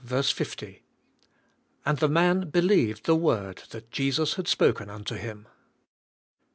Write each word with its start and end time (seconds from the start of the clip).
—And 1.85 1.99
the 1.99 2.09
man 2.09 2.49
believed 2.49 3.05
the 3.05 3.15
word 3.15 3.61
that 3.69 3.91
Jesus 3.91 4.33
had 4.33 4.47
spoken 4.47 4.89
unto 4.89 5.13
him. 5.13 5.47